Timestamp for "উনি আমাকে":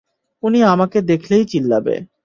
0.43-0.97